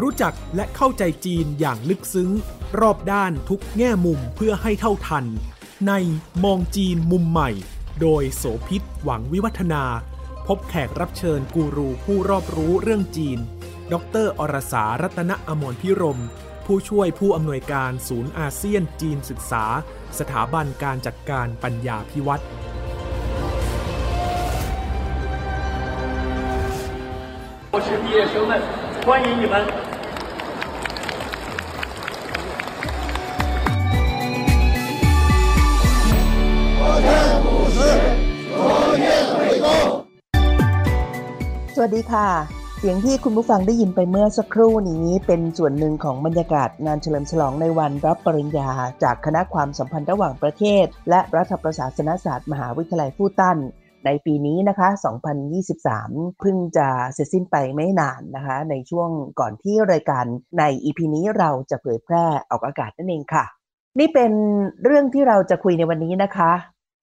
[0.00, 2.30] รู้จักและเข้าใจจีนอย่างลึกซึ้ง
[2.80, 5.24] รอบด้านทุกแง่มุมเพื่อให้เท่าทัน
[5.88, 5.92] ใน
[6.44, 7.50] มองจีนมุมใหม่
[8.00, 9.84] โดยโสพิษหวังวิวัฒนา
[10.46, 13.38] พบแขกรับเชิญกูรูผู้รอบรู้เรื่องจีน
[13.92, 13.94] ด
[14.24, 16.20] รอรสารัตนอมรพิรม
[16.66, 19.64] ผู้ช่วยผู้อำนวยการศูนย์อาเซียนจีนศึกษา
[20.18, 22.44] สถาบันการจัดการปัญญาพิวัตร
[27.74, 28.52] 我是毕业生们，
[29.06, 29.86] 欢迎你们。
[41.78, 42.28] สวัสดีค่ะ
[42.78, 48.70] เสียงที่คุณผู้ฟังได้ยินไปเมื่อสักครู่นี้เป็นส่วนหนึ่งของบรรยากาศงานเฉลิมฉลองในวันรับปริญญา
[49.02, 53.58] จากคณะความสัมพันธ์ระหว่างประเทศ และรัฐประศาสนศาสตร์มหาวิทยาลัยฟูตัน
[54.05, 54.89] ในปีนี้นะคะ
[55.65, 60.25] 2023 เพิ่งจะเสร็จสิ้นไปไม่นานนะคะ ในช่วงก่อนที่รายการ
[60.59, 63.45] ใน EP นี้เราจะเผยแพร่ออกอากาศนั่นเองค่ะ
[63.99, 64.31] นี่เป็น
[64.83, 66.51] เรื่องที่เราจะคุยในวันนี้นะคะ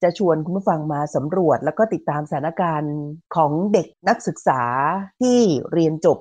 [0.02, 2.96] จะชวนคุณผู้ฟังมาสำรวจ แล้วก็ติดตามสถานการณ์
[3.36, 4.62] ของเด็กนักศึกษา
[5.20, 5.38] ที่
[5.72, 6.18] เรียนจบ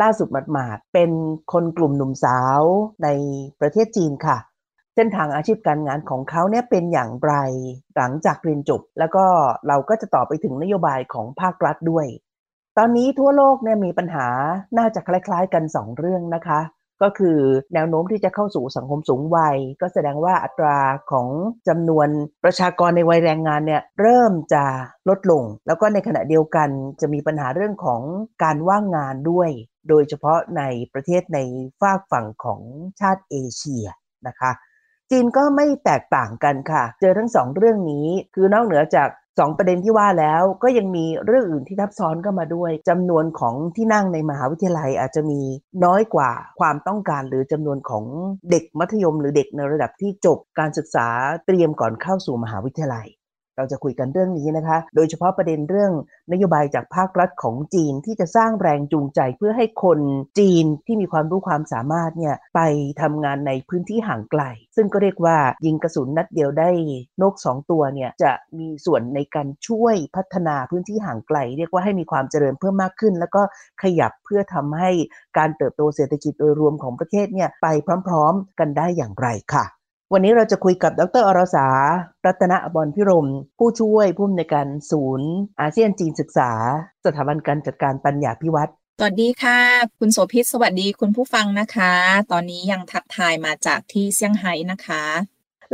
[0.00, 1.10] ล่าสุดหมาดๆเป็น
[1.52, 2.60] คนกลุ่มหนุ่มสาว
[3.04, 3.08] ใน
[3.60, 4.36] ประเทศจีนค่ะ
[5.00, 7.34] ส้นทางอาชีพการงานของเขาเนี่ยเป็นอย่างไร
[7.96, 9.24] หลังจากเรียนจบ แล้วก็
[9.68, 12.06] เราก็จะต่อไปถึงนโยบายของภาครัฐด้วย
[12.78, 14.26] ตอนนี้ทั่วโลกเนี่ยมีปัญหา
[14.78, 16.60] น่าจะคล้าย ๆ กัน 2 เรื่องนะคะ
[17.02, 17.38] ก็คือ
[17.74, 20.78] แนวโน้มที่จะเข้าสู่สังคมสูงวัย ก็แสดงว่าอัตรา
[21.10, 21.28] ของ
[21.68, 22.08] จำนวน
[22.44, 24.64] ประชากรในวัยแรงงานเนี่ยเริ่มจะ
[25.08, 26.68] ลดลง แล้วก็ในขณะเดียวกัน
[27.00, 28.02] จะมีปัญหาเรื่องของ
[28.42, 29.50] การว่างงานด้วย
[29.88, 30.62] โดยเฉพาะใน
[30.92, 31.38] ประเทศใน
[31.80, 32.60] ฝากฝั่งของ
[33.00, 33.86] ชาติเอเชีย
[34.28, 34.50] นะคะ
[35.12, 39.08] จีนก็ไม่แตกต่างกันค่ะ เจอทั้งสองเรื่องนี้คือนอกเหนือจาก
[39.38, 45.40] สองประเด็นที่ว่าแล้วก็ยังมีเรื่องอื่นที่ทับซ้อนก็มาด้วยจำนวนของที่นั่งในมหาวิทยาลัยอาจจะมี
[45.84, 48.04] น้อยกว่าความต้องการหรือจำนวนของ
[48.50, 51.06] เด็กมัธยม หรือเด็กในระดับที่จบการศึกษา
[51.46, 53.08] เตรียมก่อนเข้าสู่มหาวิทยาลัย
[53.60, 55.92] เราจะคุยกันเรื่องนี้นะคะ โดยเฉพาะประเด็นเรื่อง
[56.32, 60.00] นโยบายจากภาครัฐของจีนที่จะสร้างแรงจูงใจเพื่อให้คน
[60.38, 62.60] จีนที่มีความรู้ความสามารถเนี่ยไป
[63.00, 64.42] ทำงานในพื้นที่ห่างไกล
[64.76, 66.70] ซึ่งก็เรียกว่ายิงกระสุนนัดเดียวได้
[67.22, 73.42] นกสองตัวเนี่ยจะมีส่วนในการช่วยพัฒนาพื้นที่ห่างไกล เรียกว่าให้มีความเจริญเพิ่มมากขึ้น แล้วก็
[73.82, 74.90] ขยับเพื่อทำให้
[75.38, 77.66] การเติบโตเศรษฐกิจโดยรวมของประเทศเนี่ยไป
[78.06, 79.79] พร้อม ๆ กันได้อย่างไรค่ะ
[80.14, 81.66] วันนี้เราจะคุยกับดรอรสา
[82.26, 83.28] รัตนอบรพิรม
[83.58, 86.50] ผู้ช่วยผู้อำนวยการศูนย์ อาเซียนจีนศึกษา
[87.04, 89.58] สถาบันการจัดการปัญญาพิวัตรสวัสดีค่ะ
[89.98, 91.92] คุณโสภิตสวัสดีคุณผู้ฟังนะคะ
[92.32, 95.02] ตอนนี้ยังทักทายมาจากที่เซี่ยงไฮ้นะคะ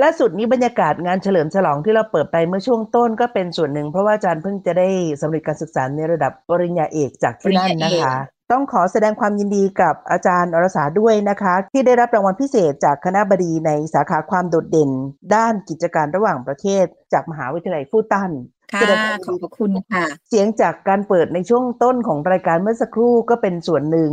[0.03, 4.89] ล่าสุดนี้บรรยากาศงานเฉลิมฉลองที่เราเปิดไปเมื่อช่วงต้นก็เป็นส่วนหนึ่ง เพราะว่าอาจารย์เพิ่งจะได้
[5.23, 8.17] สำเร็จการศึกษาในระดับปริญญาเอกจากที่นั่นนะคะ
[8.53, 14.91] ต้องขอแสดงความยินดีกับอาจารย์อรสาด้วยนะคะ ที่ได้รับรางวัลพิเศษจากคณะบดีในสาขาความโดดเด่น
[15.35, 18.31] ด้านกิจการระหว่างประเทศ จากมหาวิทยาลัยฟูตัน
[18.73, 24.13] ค่ะแสดงความขอบพระคุณค่ะ เสียงจากการเปิดในช่วงต้นของรายการเมื่อสักครู่ก็เป็นส่วนหนึ่ง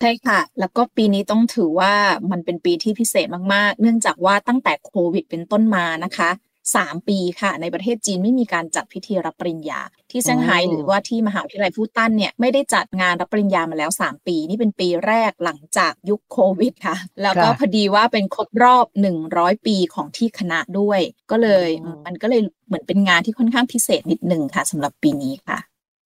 [0.00, 1.94] ใช่ค่ะ แล้วก็ปีนี้ต้องถือว่า
[2.30, 6.30] มันเป็นปีที่พิเศษมากๆ เนื่องจากว่าตั้งแต่โควิดเป็นต้นมานะคะ
[6.74, 9.80] สามปีค่ะ ในประเทศจีนไม่มีการจัดพิธีรับปริญญา
[10.10, 18.86] ที่เซี่ยงไฮ้อ๋อหรือว่าที่มหาวิทยาลัยฟูตันเนี่ยไม่ได้จัดงานรับปริญญามาแล้ว 3 ปี นี่เป็นปีแรกหลังจากยุคโควิดค่ะ แล้วก็พอดีว่าเป็นครบรอบ
[19.26, 21.68] 100 ปีของที่คณะด้วย ก็เลย
[22.06, 25.58] มันก็เลยเหมือนเป็นงานที่ค่อนข้างพิเศษนิดหนึ่งค่ะสำหรับปีนี้ค่ะ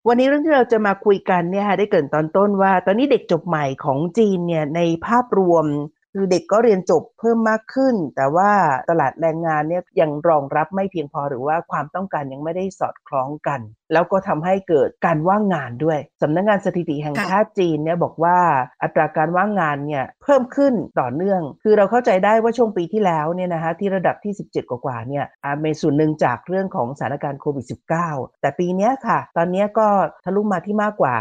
[0.07, 5.65] วันนี้เรื่องที่เราจะมาคุยกันเนี่ยค่ะได้เกรินตอนต้นว่า ตอนนี้เด็กจบใหม่ของจีนเนี่ยในภาพรวม
[6.13, 8.51] คือเด็กก็เรียนจบเพิ่มมากขึ้น แต่ว่า
[8.89, 13.59] ตลาดแรงงานเนี่ยยังรองรับไม่เพียงพอหรือว่าความต้องการยังไม่ได้สอดคล้องกัน
[13.93, 18.37] แล้วก็ทำให้เกิดการว่างงานด้วยสำนักงานสถิติแห่งชาติจีนเนี่ยบอกว่า
[18.83, 27.65] อัตราการว่างงานเนี่ยเพิ่มขึ้นต่อเนื่อง คือเราเข้าใจได้ว่าช่วงปีที่แล้วเนี่ยนะคะที่ระดับที่ 17 กว่าๆเนี่ยอ่าเป็นส่วนหนึ่งจากเรื่องของสถานการณ์โควิด
[28.03, 29.87] -19 แต่ปีนี้ค่ะ ตอนนี้ก็
[30.25, 31.15] ทะลุมาที่มากกว่า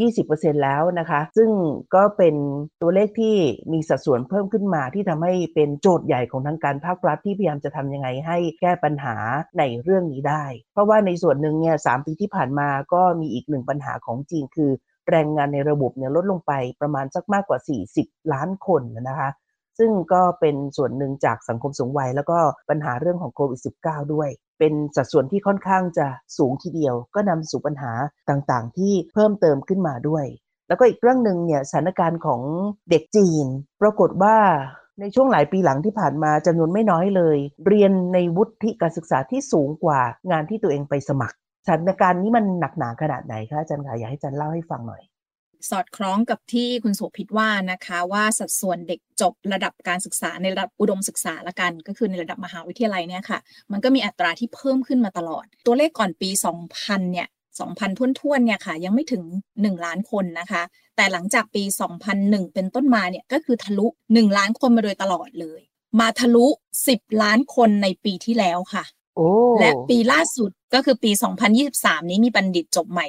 [0.00, 1.50] 20%แล้วนะคะ ซึ่ง
[1.94, 2.34] ก็เป็น
[2.82, 3.36] ตัวเลขที่
[3.72, 9.16] มีสัดส่วนเพิ่มขึ้นมาที่ทำให้เป็นโจทย์ใหญ่ของทางการภาครัฐที่พยายามจะทำยังไงให้แก้ปัญหา
[9.58, 14.70] ในเรื่องนี้ได้ เพราะว่าในส่วนหนึ่งเนี่ยสปีที่ผ่านมาก็มีอีกหนึ่งปัญหาของจีนคือ
[15.10, 17.58] แรงงานในระบบเนี่ยลดลงไปประมาณสักมากกว่า
[17.96, 19.30] 40 ล้านคนนะคะ
[19.78, 22.38] ซึ่งก็เป็นส่วนหนึ่งจากสังคมสูงวัย แล้วก็
[22.70, 24.28] ปัญหาเรื่องของโควิด -19 ด้วย
[24.58, 26.06] เป็นสัดส่วนที่ค่อนข้างจะ
[26.38, 27.92] สูงทีเดียว ก็นำสู่ปัญหา
[28.30, 30.24] ต่างๆ ที่เพิ่มเติมขึ้นมาด้วย
[30.68, 32.42] แล้วก็อีกเรื่องหนึ่งเนี่ยสถานการณ์ของ
[32.90, 33.46] เด็กจีน
[33.82, 34.36] ปรากฏว่า
[35.00, 40.00] ในช่วงหลายปีหลังที่ผ่านมาจำนวนไม่น้อยเลย เรียนในวุฒิการศึกษาที่สูงกว่า
[40.30, 41.36] งานที่ตัวเองไปสมัคร
[41.66, 45.02] สถานการณ์นี้มันหนักหนาขนาดไหนคะอาจารย์คะอยากให้อาจารย์เล่าให้ฟังหน่อย
[45.70, 53.38] สอดคล้องกับที่คุณโสภิตว่านะคะว่าสัดส่วนเด็กจบระดับการศึกษาในระดับอุดมศึกษาละกัน ก็คือในระดับมหาวิทยาลัยเนี่ยค่ะ
[53.72, 56.30] มันก็มีอัตราที่เพิ่มขึ้นมาตลอด ตัวเลขก่อนปี
[56.70, 59.22] 2000 เนี่ย 2,000ท้วนๆเนี่ยค่ะ ยังไม่ถึง
[59.54, 60.62] 1 ล้านคนนะคะ
[60.96, 61.62] แต่หลังจากปี
[62.08, 65.60] 2001 เป็นต้นมาเนี่ยก็คือทะลุ 1 ล้านคนมาโดยตลอดเลย
[66.00, 66.46] มาทะลุ
[66.84, 68.84] 10 ล้านคนในปีที่แล้วค่ะ
[69.16, 69.28] โอ้
[69.60, 71.10] และปีล่าสุดก็คือปี
[71.60, 73.06] 2023 นี้มีบัณฑิตจบใหม่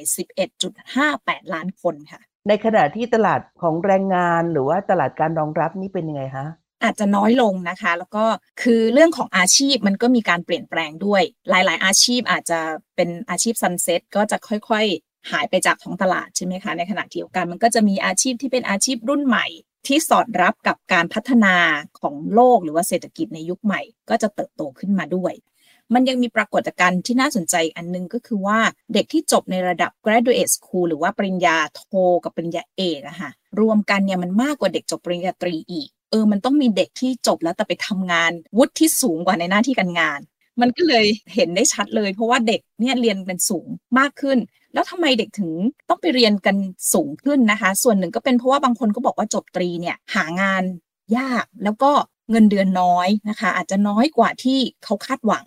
[0.76, 6.48] 11.58 ล้านคนค่ะ ในขณะที่ตลาดของแรงงานหรือว่าตลาดการรองรับนี่เป็นยังไงคะ
[6.84, 8.26] อาจจะน้อยลงนะคะ แล้วก็
[8.62, 12.60] คือเรื่องของอาชีพมันก็มีการเปลี่ยนแปลงด้วย หลาย ๆ อาชีพอาจจะ
[12.96, 19.46] เป็นอาชีพซันเซ็ตก็จะค่อย ๆ หายไปจากท้องตลาดใช่ไหมคะในขณะเดียวกันมันก็จะมีอาชีพที่เป็นอาชีพรุ่นใหม่
[19.88, 21.56] ที่สอดรับกับการพัฒนา
[22.00, 25.34] ของโลกหรือว่าเศรษฐกิจในยุคใหม่ ก็จะเติบโตขึ้นมาด้วย
[25.94, 28.60] มันยังมีปรากฏการณ์ที่น่าสนใจอันนึงก็คือว่า
[28.94, 31.84] เด็กที่จบในระดับ graduate school หรือว่าปริญญาโท
[32.24, 40.20] กับปริญญาเอกอะค่ะรวมกันเนี่ยมันมากกว่าเด็กจบปริญญาตรีอีก เออ มันต้องมีเด็กที่จบแล้วแต่ไปทำงานวุฒิที่สูงกว่าในหน้าที่การงาน
[40.62, 43.68] มันก็เลยเห็นได้ชัดเลย เพราะว่าเด็กเนี่ยเรียนเป็นสูง
[44.00, 44.38] มากขึ้น
[44.74, 45.52] แล้วทำไมเด็กถึง
[45.90, 46.56] ต้องไปเรียนกัน
[46.94, 50.64] สูงขึ้นนะคะ ส่วนหนึ่งก็เป็นเพราะว่าบางคนก็บอกว่าจบตรีเนี่ยหางาน
[51.18, 51.92] ยากแล้วก็
[52.32, 55.46] เงินเดือนน้อยนะคะ อาจจะน้อยกว่าที่เขาคาดหวัง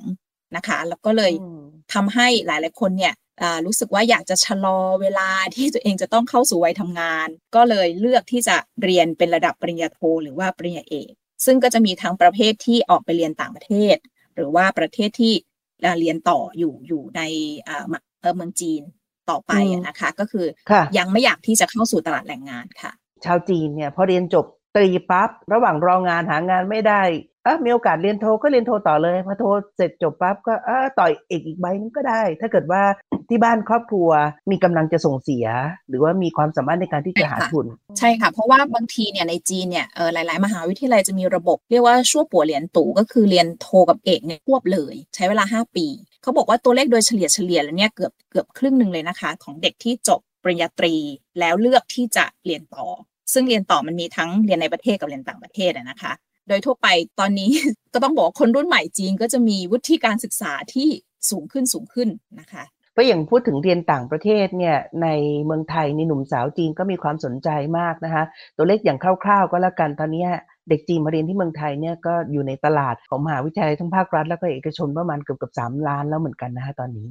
[0.56, 1.62] นะคะ แล้วก็เลยอืม
[1.94, 11.12] ทำให้หลายๆคนเนี่ยอ่ารู้สึกว่าอยากจะชะลอเวลาที่ตัวเองจะต้องเข้าสู่วัยทำงาน ก็เลยเลือกที่จะเรียนเป็นระดับปริญญาโทหรือว่าปริญญาเอก
[11.44, 13.96] ซึ่งก็จะมีทั้งประเภทที่ออกไปเรียนต่างประเทศ
[14.34, 15.34] หรือว่าประเทศที่
[15.82, 17.20] เอ่อเรียนต่ออยู่อยู่ใน
[17.68, 17.84] อ่า
[18.20, 18.82] เอ่อเมืองจีน
[19.30, 22.92] ต่อไปอะนะคะ ก็คือค่ะยังไม่อยากที่จะเข้าสู่ตลาดแรงงานค่ะ
[23.24, 24.46] ชาวจีนเนี่ยพอเรียนจบ
[24.76, 27.02] ตรีปั๊บระหว่างรองานหางานไม่ได้
[27.44, 29.44] เออมีโอกาสเรียนโทก็เรียนโทต่อเลยพอโท
[29.76, 32.82] เสร็จจบปั๊บก็เออต่อยเอกอีกใบนึงก็ได้ ถ้าเกิดว่า
[33.28, 34.08] ที่บ้านครอบครัว
[34.50, 35.46] มีกำลังจะส่งเสีย
[35.88, 37.66] หรือว่ามีความสามารถในการที่จะหาใช่ค่ะทุน
[37.98, 45.86] ใช่ค่ะ เพราะว่าบางทีเนี่ยในจีนเนี่ยเออหลาย ๆ มหาวิทยาลัยจะมีระบบ เรียกว่าชั่วปัวเหรียญตู่ก็คือเรียนโทกับเอกเนี่ยควบเลย ใช้เวลา 5 ปี
[46.22, 50.94] เขาบอกว่าตัวเลขโดยเฉลี่ยเฉลี่ยแล้วเนี่ยเกือบเกือบครึ่งหนึ่งเลยนะคะ ของเด็กที่จบปริญญาตรี
[51.40, 52.86] แล้วเลือกที่จะเรียนต่อ
[53.32, 56.12] ซึ่งเรียนต่อมันมีทั้งเรียนในประเทศกับเรียนต่างประเทศนะคะ
[56.50, 56.88] โดยทั่วไป
[57.20, 57.50] ตอนนี้
[57.92, 60.88] ก็ต้องบอกคนรุ่นใหม่จีนก็จะมีวุฒิการศึกษาที่
[61.30, 62.08] สูงขึ้นสูงขึ้น
[62.40, 65.08] นะคะเพราะอย่างพูดถึงเรียนต่างประเทศเนี่ยใน
[65.44, 67.48] เมืองไทยในหนุ่มสาวจีนก็มีความสนใจ
[67.78, 68.24] มากนะคะ
[68.56, 70.24] ตัวเลขอย่างคร่าวๆ ก็แล้วกันตอนนี้
[70.68, 77.08] เด็กจีนมาเรียนที่เมืองไทยเนี่ยก็อยู่ในตลาดของมหาวิทยาลัยทั้งภาครัฐ แล้วก็เอกชนประมาณเกือบกับสามล้านแล้วเหมือนกันนะคะตอนนี้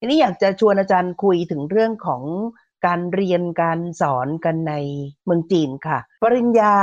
[0.00, 2.22] ทีนี้อยากจะชวนอาจารย์คุยถึงเรื่องของ
[2.86, 4.74] การเรียนการสอนกันใน
[5.24, 6.74] เมืองจีนค่ะ ปริญญา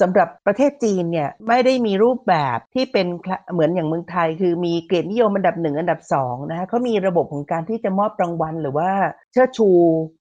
[0.00, 3.06] สำหรับประเทศจีนเนี่ยไม่ได้มีรูปแบบที่เป็น
[3.52, 8.90] เหมือนอย่างเมืองไทย คือมีเกรดนิยมอันดับหนึ่งอันดับสองนะคะเขามีระบบของการที่จะมอบรางวัล หรือว่า
[9.32, 9.68] เชิดชู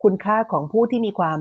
[0.04, 1.40] คุณค่าของผู้ที่มีความ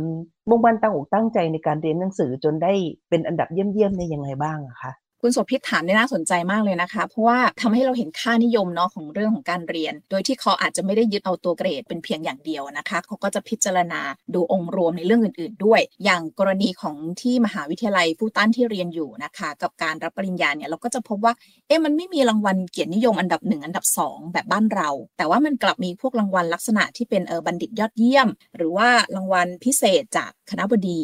[0.48, 2.72] มุ่งมั่นตั้งอกตั้งใจในการเรียนหนังสือจนได้
[3.08, 4.92] เป็นอันดับเยี่ยมๆในยังไงบ้างอะคะ
[5.22, 14.00] คุณโสภิตถามได้น่าสนใจมากเลยนะคะ เพราะว่าทำให้เราเห็นค่านิยมเนาะของเรื่องของการเรียน โดยที่เขาอาจจะไม่ได้ยึดเอาตัวเกรดเป็นเพียงอย่างเดียวนะคะเขาก็จะพิจารณา
[14.34, 21.32] ดูองค์รวมในเรื่องอื่น ๆ ด้วย อย่างกรณีของที่มหาวิทยาลัยฟูตันที่เรียนอยู่นะคะ กับการรับปริญญาเนี่ยเราก็จะพบว่า
[21.66, 31.02] เอ๊ะมันไม่มีรางวัลเกียรตินิยมอันดับหนึ่งอันดับสองแบบบ้านเรา แต่ว่ามันกลับมีพวกรางวัลลักษณะที่เป็นเออบัณฑิตยอดเยี่ยม หรือว่ารางวัลพิเศษจากคณะบดี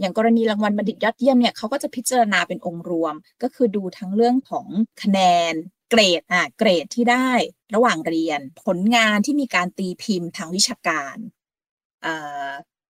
[0.00, 4.66] อย่างกรณีรางวัลบัณฑิตยอดเยี่ยมเนี่ยเขาก็จะพิจารณาเป็นองค์รวม ก็คือดูทั้งเรื่องของ
[5.02, 5.20] คะแน
[5.52, 5.54] น
[5.90, 7.30] เกรดอะเกรดที่ได้
[7.74, 11.16] ระหว่างเรียน ผลงานที่มีการตีพิมพ์ทางวิชาการ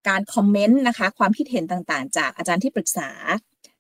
[0.08, 3.12] การคอมเมนต์นะคะความคิดเห็นต่างๆ จากอาจารย์ที่ปรึกษา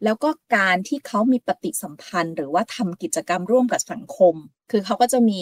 [0.03, 4.35] แล้วก็การที่เขามีปฏิสัมพันธ์ หรือว่าทำกิจกรรมร่วมกับสังคม
[4.71, 5.41] คือเขาก็จะมี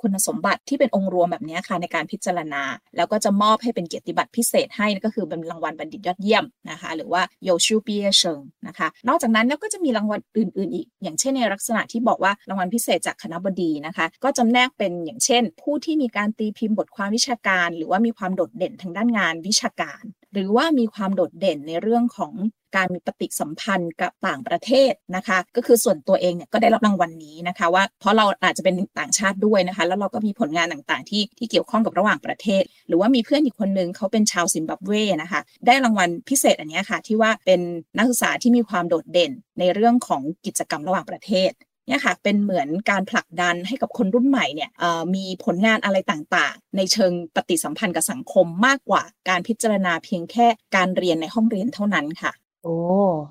[0.00, 2.62] คุณสมบัติที่เป็นองค์รวมแบบนี้ค่ะในการพิจารณา
[2.96, 20.02] แล้วก็จะมอบให้เป็นเกียรติบัตรพิเศษให้นั่นก็คือเป็นรางวัลบัณฑิตยอดเยี่ยมนะคะ หรือว่าโยชูเปียเชิงนะคะ นอกจากนั้นแล้วก็จะมีรางวัลอื่น ๆ อีก อย่างเช่นในลักษณะที่บอกว่ารางวัลพิเศษจากคณะบดีนะคะ ก็จำแนกเป็นอย่างเช่น ผู้ที่มีการตีพิมพ์บทความวิชาการ หรือว่ามีความโดดเด่นทางด้านงานวิชาการ
[20.32, 22.32] หรือว่ามีความโดดเด่นในเรื่องของ
[22.76, 37.60] การมีปฏิสัมพันธ์กับต่างประเทศนะคะ ก็คือส่วนตัวเองเนี่ยก็ได้รับรางวัลนนี้นะคะ ว่าเพราะเราอาจจะเป็นต่างชาติด้วยนะคะ แล้วเราก็มีผลงานต่างๆ ที่ที่เกี่ยวข้องกับระหว่างประเทศ หรือว่ามีเพื่อนอีกคนนึงเขาเป็นชาวซิมบับเวนะคะ ได้รางวัลพิเศษอันนี้ค่ะ ที่ว่าเป็น
[37.96, 41.52] นักศึกษาที่มีความโดดเด่นในเรื่องของกิจกรรมระหว่างประเทศ
[41.88, 44.70] เนี่ยค่ะเป็นเหมือนการผลักดันให้กับคนรุ่นใหม่เนี่ย
[45.14, 52.32] มีผลงานอะไรต่างๆ ในเชิงปฏิสัมพันธ์กับสังคมมากกว่าการพิจารณาเพียงแค่การเรียนในห้องเรียนเท่านั้นค่ะ
[52.64, 52.76] โอ้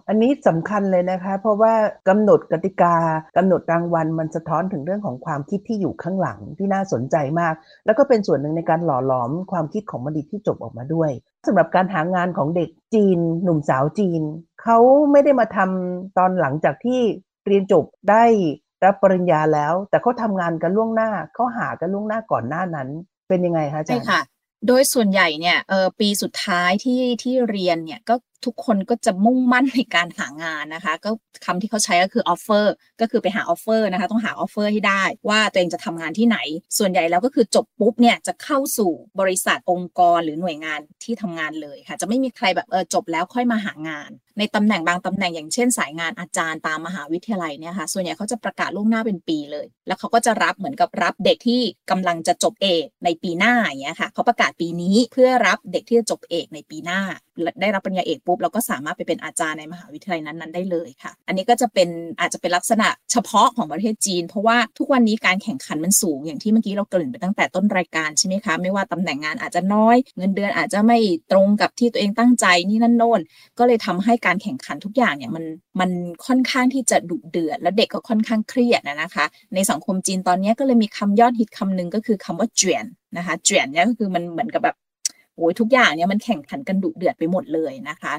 [0.07, 1.73] อันนี้สำคัญเลยนะคะ เพราะว่า
[2.09, 2.95] กำหนดกติกา
[3.37, 7.53] กำหนดรางวัลมันสะท้อนถึงเรื่องของความคิดที่อยู่ข้างหลังที่น่าสนใจมาก
[7.85, 11.11] แล้วก็เป็นส่วนหนึ่งในการหล่อหลอมความคิดของบัณฑิตที่จบออกมาด้วย
[11.47, 14.21] สำหรับการหางานของเด็กจีน หนุ่มสาวจีน
[14.63, 14.77] เขา
[15.11, 16.99] ไม่ได้มาทำตอนหลังจากที่
[17.45, 18.23] เรียนจบได้
[18.85, 22.89] รับปริญญาแล้ว แต่เขาทำงานกันล่วงหน้าเขาหากันล่วงหน้าก่อนหน้านั้น
[23.27, 24.21] เป็นยังไงคะอาจารย์ใช่ค่ะ
[24.67, 31.09] โดยส่วนใหญ่เนี่ยเออปีสุดท้ายที่ที่เรียนเนี่ยก็ ทุกคนก็จะมุ่งมั่นในการหางานนะคะ ก็
[31.45, 36.37] คำที่เขาใช้ก็คือออฟเฟอร์ก็คือไปหา offer นะคะ ต้องหา offer ให้ได้ ว่าตัวเองจะทำงานที่ไหน
[36.77, 57.01] ส่วนใหญ่แล้วก็คือจบปุ๊บเนี่ยจะเข้าสู่บริษัทองค์กรหรือหน่วยงานที่ทำงานเลยค่ะ จะไม่มีใครแบบเออจบแล้วค่อยมาหางาน ในตำแหน่งบางตำแหน่งอย่างเช่น สายงานอาจารย์ตามมหาวิทยาลัยเนี่ยค่ะ ส่วนใหญ่เขาจะประกาศล่วงหน้าเป็นปีเลย แล้วเขาก็จะรับเหมือนกับรับเด็กที่กำลังจะจบเอกในปีหน้าอย่างเงี้ยค่ะเขาประกาศปีนี้เพื่อรับเด็กที่จะจบเอกในปีหน้า
[57.61, 70.97] ได้รับปริญญาเอกปุ๊บเราก็สามารถไปเป็นอาจารย์ในมหาวิทยาลัยนั้นๆได้เลยค่ะ อันนี้ก็จะเป็นอาจจะเป็นลักษณะเฉพาะของประเทศจีน เพราะว่าทุกวันนี้การแข่งขันมันสูง อย่างที่เมื่อกี้เราเกริ่นไปตั้งแต่ต้นรายการใช่ไหมคะไม่ว่าตำแหน่งงานอาจจะน้อย เงินเดือนอาจจะไม่
[71.31, 73.21] ตรงกับที่ตัวเองตั้งใจนี่นั่นโน่น
[73.59, 75.45] ก็เลยทำให้การแข่งขันทุกอย่างเนี่ยมัน
[75.79, 75.89] มัน
[76.25, 82.85] ค่อนข้างที่จะดุเดือดและเด็กก็ค่อนข้างเครียดนะคะ ในสังคมจีนตอนนี้ก็เลยมีคำยอดฮิตคำหนึ่งก็คือคำว่าเจียน
[83.17, 84.75] นะคะเจียนเนี่ยก็คือมันเหมือนกับแบบ
[85.35, 88.13] โอ้ยทุกอย่างเนี่ยมันแข่งขันกันดุเดือดไปหมดเลยนะคะ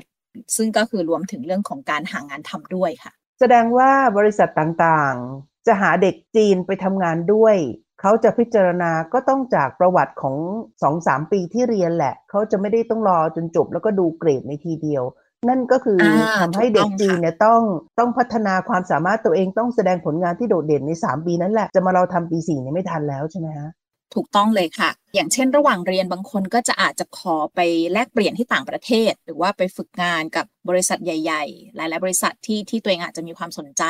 [0.56, 7.56] ซึ่งก็คือรวมถึงเรื่องของการหางานทำด้วยค่ะ แสดงว่าบริษัทต่างๆ จะหาเด็กจีนไปทำงานด้วย
[8.00, 10.36] เขาจะพิจารณาก็ต้องจากประวัติของ
[10.82, 15.04] สองสามปีที่เรียนแหละ เขาจะไม่ได้ต้องรอจนจบแล้วก็ดูเกรดในทีเดียว
[15.48, 16.06] นั่นก็คืออ
[16.40, 17.60] ทำให้เด็กจีนเนี่ยต้อง
[17.98, 23.70] ต้องพัฒนาความสามารถตัวเองต้องแสดงผลงานที่โดดเด่นในสามปีนั้นแหละ จะมาเราทำปีสี่เนี่ยไม่ทันแล้วใช่ไหมฮะ
[24.14, 27.60] ถูกต้องเลยค่ะ อย่างเช่น ระหว่างเรียนบางคนก็จะอาจจะขอไป
[27.92, 33.84] แลกเปลี่ยนที่ต่างประเทศ หรือว่าไปฝึกงานกับบริษัทใหญ่ ๆ หลาย ๆ บริษัทที่ที่ตัวเองอาจจะมีความสนใจ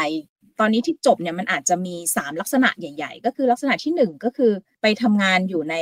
[0.60, 4.52] ตอนนี้ที่จบเนี่ยมันอาจจะมี 3 ลักษณะใหญ่ ๆ ก็คือลักษณะที่ 1 ก็คือ
[4.82, 5.74] ไปทำงานอยู่ใน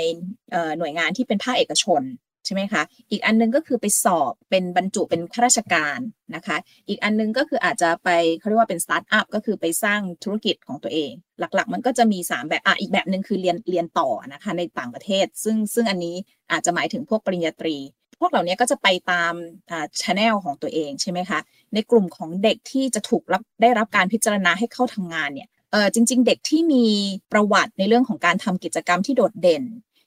[0.78, 2.02] หน่วยงานที่เป็นภาคเอกชน
[2.44, 5.98] ใช่ไหมคะ อีกอันนึงก็คือไปสอบเป็นบรรจุเป็นข้าราชการ
[6.34, 6.56] นะคะ
[6.88, 16.16] อีกอันนึงก็คืออาจจะไปเขาเรียกว่าเป็นสตาร์ทอัพก็คือไปสร้างธุรกิจของตัวเอง หลักๆ มันก็จะมี 3 แบบอะอีกแบบหนึ่งคือเรียนเรียนต่อนะคะในต่างประเทศ ซึ่งซึ่งอันนี้
[16.52, 17.76] อาจจะหมายถึงพวกปริญญาตรี
[18.20, 19.32] พวกเหล่านี้ก็จะไปตาม
[19.70, 21.40] อ่าชแนลของตัวเองใช่ไหมคะ
[21.74, 26.86] ในกลุ่มของเด็กที่จะถูกรับได้รับการพิจารณาให้เข้าทำงานเนี่ยเออจริง ๆ เด็กที่มี
[27.32, 29.64] ประวัติในเรื่องของการทำกิจกรรมที่โดดเด่น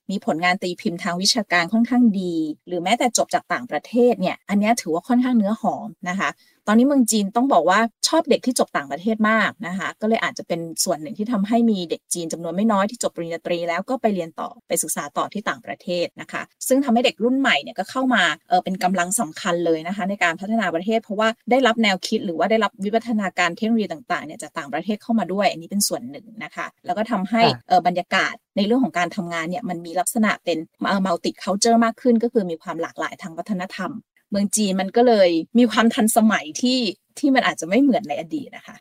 [0.10, 2.36] มีผลงานตีพิมพ์ทางวิชาการค่อนข้างดี
[2.68, 6.30] หรือแม้แต่จบจากต่างประเทศเนี่ย อันนี้ถือว่าค่อนข้างเนื้อหอมนะคะ
[6.68, 30.58] ตอนนี้เมืองจีนต้องบอกว่าชอบเด็กที่จบต่างประเทศมากนะคะ ก็เลยอาจจะเป็นส่วนหนึ่งที่ทำให้มีเด็กจีนจำนวนไม่น้อยที่จบปริญญาตรี แล้วก็ไปเรียนต่อไปศึกษาต่อที่ต่างประเทศนะคะ ซึ่งทำให้เด็กรุ่นใหม่เนี่ยก็เข้ามาเออเป็นกำลังสำคัญเลยนะคะ ในการพัฒนาประเทศ เพราะว่าได้รับแนวคิดหรือว่าได้รับวิวัฒนาการเทคโนโลยีต่างๆเนี่ยจากต่างประเทศเข้ามาด้วย อันนี้เป็นส่วนหนึ่งนะคะ แล้วก็ทำให้เออบรรยากาศในเรื่องของการทำงานเนี่ยมันมีลักษณะเป็น
[31.06, 33.92] มัลติเคาเจอร์มากขึ้น ก็คือมีความหลากหลายทางวัฒนธรรม
[34.34, 36.80] เมืองจีนมันก็เลยมีความทันสมัยที่
[37.20, 38.78] ที่มันอาจจะไม่เหมือนในอดีตนะคะ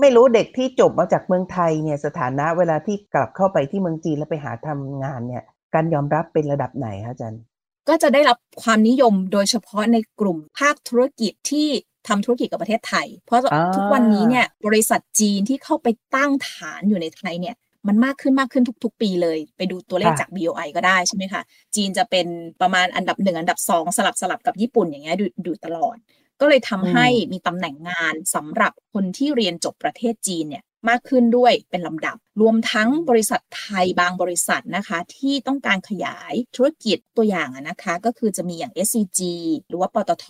[0.00, 5.44] ไม่รู้เด็กที่จบมาจากเมืองไทยเนี่ยสถานะเวลาที่กลับเข้าไปที่เมืองจีนแล้วไปหาทำงานเนี่ย
[5.74, 7.42] การยอมรับเป็นระดับไหนคะอาจารย์
[7.88, 11.68] ก็จะได้รับความนิยมโดยเฉพาะในกลุ่มภาคธุรกิจที่
[12.08, 13.40] ทำธุรกิจกับประเทศไทย เพราะ
[13.76, 17.54] ทุกวันนี้เนี่ยบริษัทจีนที่เข้าไปตั้งฐานอยู่ในไทยเนี่ย
[17.88, 21.42] มันมากขึ้นมากขึ้นทุก ๆ ปีเลย ไปดูตัวเลขจาก BOI ก็ได้ใช่ไหมคะ
[21.74, 22.26] จีนจะเป็น
[22.60, 25.96] ประมาณอันดับหนึ่งอันดับสองสลับสลับกับญี่ปุ่นอย่างเงี้ยดูดูตลอด
[26.40, 39.20] ก็เลยทำให้มีตำแหน่งงานสำหรับคนที่เรียนจบประเทศจีนเนี่ย มากขึ้นด้วยเป็นลำดับ รวมทั้งบริษัทไทยบางบริษัทนะคะที่ต้องการขยายธุรกิจตัวอย่างนะคะก็คือจะมีอย่าง SCG
[39.68, 40.26] หรือว่าปตท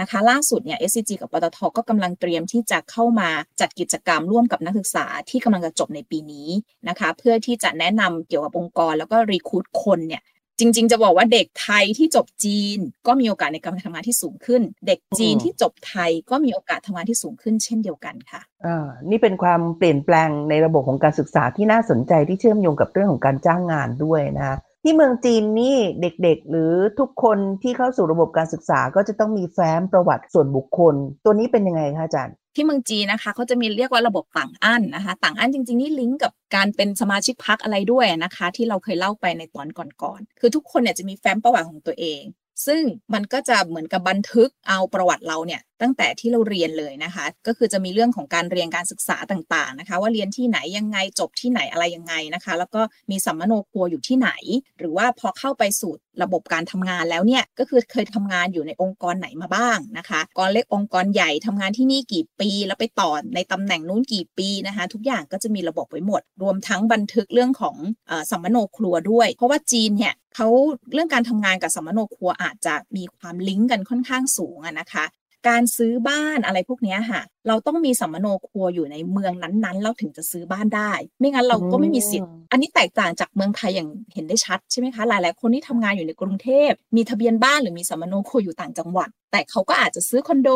[0.00, 3.30] นะคะล่าสุดเนี่ย SCG กับปตทก็กำลังเตรียมที่จะเข้ามา
[3.60, 6.48] จัดกิจกรรมร่วมกับนักศึกษาที่กำลังจะจบในปีนี้
[6.88, 10.22] นะคะเพื่อที่จะแนะนำเกี่ยวกับองค์กรแล้วก็รีคูดคนเนี่ย
[10.60, 39.68] จริง ๆ จะบอกว่าเด็กไทยที่จบจีน ก็มีโอกาสในการทำงานที่สูงขึ้น เด็กจีนที่จบไทยก็มีโอกาสทำงานที่สูงขึ้นเช่นเดียวกันค่ะอ่านี่เป็นความเปลี่ยนแปลงในระบบของการศึกษาที่น่าสนใจที่เชื่อมโยงกับเรื่องของการจ้างงานด้วยนะที่เมืองจีนนี่เด็กๆ หรือทุกคนที่เข้าสู่ระบบการศึกษาก็จะต้องมีแฟ้มประวัติส่วนบุคคล ตัวนี้เป็นยังไงคะอาจารย์ ที่เมืองจีนนะคะเขาจะมีเรียกว่าระบบต่างอันนะคะ ต่างอันจริงๆนี่ลิงก์กับการเป็นสมาชิกพักอะไรด้วยนะคะ ที่เราเคยเล่าไปในตอน
[40.02, 42.22] ก่อนๆคือทุกคนเนี่ยจะมีแฟ้มประวัติของตัวเอง
[42.66, 42.82] ซึ่ง
[43.14, 54.30] มันก็จะเหมือนกับบันทึกเอาประวัติเราเนี่ยตั้งแต่ที่เราเรียนเลยนะคะ ก็คือจะมีเรื่องของการเรียนการศึกษาต่างๆนะคะ ว่าเรียนที่ไหนยังไงจบที่ไหนอะไรยังไงนะคะ แล้วก็มีสัมมโนครัวอยู่ที่ไหน
[54.78, 67.76] หรือว่าพอเข้าไปสู่ระบบการทำงานแล้วเนี่ยก็คือเคยทำงานอยู่ในองค์กรไหนมาบ้างนะคะกรเล็กองค์กรใหญ่ทำงานที่นี่กี่ปี แล้วไปต่อในตำแหน่งนู้นกี่ปีนะคะ ทุกอย่างก็จะมีระบบไว้หมด รวมทั้งบันทึกเรื่องของ
[68.10, 70.48] อสัมมโนครัวด้วย เพราะว่าจีนเนี่ย เขา
[70.92, 75.04] เรื่องการทำงานกับสมมโนครัวอาจจะมีความลิงก์กันค่อนข้างสูงนะคะ
[75.48, 90.50] การซื้อบ้านอะไรพวกนี้ค่ะ เราต้องมีสัมมโนครัวอยู่ในเมืองนั้นๆ เราถึงจะซื้อบ้านได้ ไม่งั้นเราก็ไม่มีสิทธิ์ อันนี้แตกต่างจากเมืองไทยอย่างเห็นได้ชัดใช่ไหมคะ หลายๆ คนที่ทำงานอยู่ในกรุงเทพ มีทะเบียนบ้านหรือมีสัมมโนครัวอยู่ต่างจังหวัด แต่เขาก็อาจจะซื้อคอนโด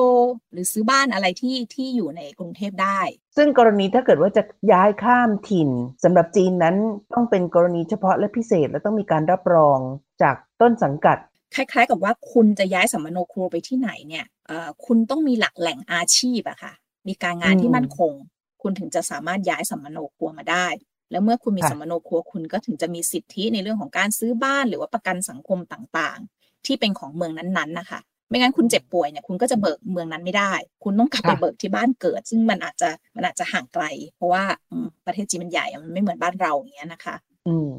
[0.52, 3.00] หรือซื้อบ้านอะไรที่ที่อยู่ในกรุงเทพได้
[3.36, 5.70] ซึ่งกรณีถ้าเกิดว่าจะย้ายข้ามถิ่น
[6.04, 6.76] สำหรับจีนนั้น
[7.14, 9.78] ต้องเป็นกรณีเฉพาะและพิเศษและต้องมีการรับรอง
[10.22, 11.18] จากต้นสังกัด
[11.54, 14.24] คล้ายๆ กับว่าคุณจะย้ายสัมมโนครัวไปที่ไหนเนี่ย
[14.86, 16.72] คุณต้องมีหลักแหล่งอาชีพอะค่ะ
[17.08, 18.12] มีการงานที่มั่นคง
[18.62, 20.66] คุณถึงจะสามารถย้ายสัมมโนครัวมาได้
[21.10, 30.52] แล้วเมื่อคุณมีสัมมโนครัวคุณก็ถึงจะมีสิทธิในเรื่องของการซื้อบ้านหรือว่าประกันสังคมต่างๆ ที่เป็นของเมืองนั้นๆนะคะไม่งั้นคุณเจ็บป่วยเนี่ยคุณก็จะเบิกเมืองนั้นไม่ได้
[30.84, 33.84] คุณต้องกลับไปเบิกที่บ้านเกิด ซึ่งมันอาจจะมันอาจจะห่างไกล
[34.16, 34.44] เพราะว่า
[35.06, 37.16] ประเทศจีนมันใหญ่มันไม่เหมือนบ้านเราอย่างเงี้ยนะคะ
[37.48, 37.70] อืม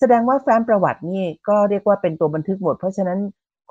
[0.00, 3.20] แสดงว่าแฟ้มประวัตินี่ก็เรียกว่าเป็นตัวบันทึกหมด เพราะฉะนั้น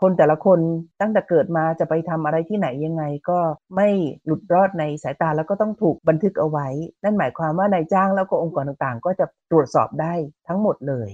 [0.02, 0.60] คนแต่ละคน
[1.02, 3.40] ตั้งแต่เกิดมาจะไปทำอะไรที่ไหนยังไง ก็
[3.76, 3.88] ไม่
[4.26, 6.68] หลุดรอดในสายตาแล้วก็ต้องถูกบันทึกเอาไว้
[7.04, 10.14] นั่นหมายความว่านายจ้างแล้วก็องค์กรต่างๆ ก็จะตรวจสอบได้
[10.48, 11.10] ทั้งหมดเลย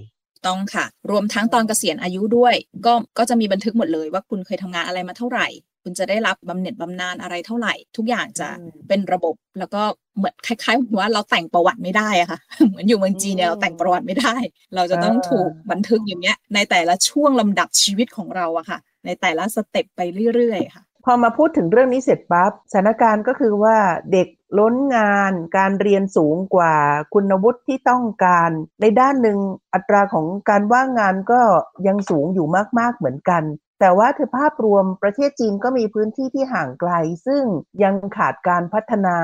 [0.46, 2.54] ต้องค่ะ รวมทั้งตอนเกษียณอายุด้วย
[2.86, 5.46] ก็ก็จะมีบันทึกหมดเลยว่าคุณเคยทำงานอะไรมาเท่าไหร่
[5.88, 8.48] คุณจะได้รับบำเหน็จบำนาญอะไรเท่าไหร่ ทุกอย่างจะ
[8.88, 9.82] เป็นระบบแล้วก็
[10.16, 12.38] เหมือนคล้ายๆว่าเราแต่งประวัติไม่ได้อะค่ะ
[12.68, 14.36] เหมือนอยู่เมืองจีนเนี่ยเราแต่งประวัติไม่ได้
[14.74, 20.00] เราจะต้องถูกบันทึกอย่างเงี้ย ในแต่ละช่วงลำดับชีวิตของเราอะค่ะ ในแต่ละสเต็ปไป
[20.34, 23.76] เรื่อยๆค่ะพอมาพูดถึงเรื่องนี้เสร็จปั๊บสถานการณ์ก็คือว่า
[24.12, 24.28] เด็ก
[24.58, 26.74] ล้นงาน การเรียนสูงกว่า
[27.14, 28.50] คุณวุฒิที่ต้องการ
[28.80, 29.38] ในด้านหนึ่ง
[29.74, 31.40] อัตราของการว่างงานก็
[31.86, 32.46] ยังสูงอยู่
[32.78, 33.42] มากๆเหมือนกัน
[33.80, 36.92] แต่ว่าคือภาพรวมประเทศจีนก็มีพื้นที่ที่ห่างไกล
[37.26, 37.42] ซึ่ง
[37.82, 39.16] ยังขาดการพัฒนา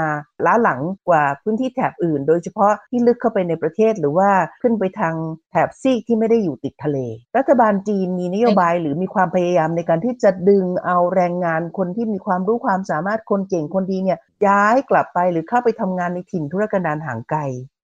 [0.45, 4.31] ล้าหลังกว่าพื้นที่แถบอื่น โดยเฉพาะที่ลึกเข้าไปในประเทศหรือว่า
[4.63, 5.15] ขึ้นไปทาง
[5.51, 6.99] แถบซีกที่ไม่ได้อยู่ติดทะเล
[7.37, 17.41] รัฐบาลจีนมีนโยบายหรือมีความพยายามในการที่จะดึงเอาแรงงานคนที่มีความรู้ความสามารถคนเก่งคนดีเนี่ยย้ายกลับไปหรือเข้าไปทำงานในถิ่นธุรกันดารห่างไกล